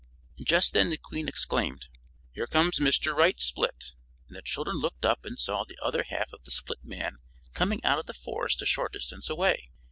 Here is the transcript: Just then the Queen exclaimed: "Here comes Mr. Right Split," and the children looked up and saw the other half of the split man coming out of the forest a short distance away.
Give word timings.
Just 0.41 0.73
then 0.73 0.89
the 0.89 0.97
Queen 0.97 1.27
exclaimed: 1.27 1.85
"Here 2.33 2.47
comes 2.47 2.79
Mr. 2.79 3.15
Right 3.15 3.39
Split," 3.39 3.91
and 4.27 4.35
the 4.35 4.41
children 4.41 4.77
looked 4.77 5.05
up 5.05 5.25
and 5.25 5.37
saw 5.37 5.63
the 5.63 5.77
other 5.79 6.01
half 6.09 6.33
of 6.33 6.41
the 6.43 6.49
split 6.49 6.83
man 6.83 7.19
coming 7.53 7.85
out 7.85 7.99
of 7.99 8.07
the 8.07 8.15
forest 8.15 8.63
a 8.63 8.65
short 8.65 8.93
distance 8.93 9.29
away. 9.29 9.69